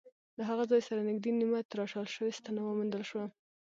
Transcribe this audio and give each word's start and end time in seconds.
له 0.37 0.43
هغه 0.49 0.63
ځای 0.71 0.81
سره 0.87 1.07
نږدې 1.09 1.31
نیمه 1.39 1.59
تراشل 1.71 2.05
شوې 2.13 2.31
ستنه 2.39 2.59
وموندل 2.63 3.03
شوه. 3.09 3.25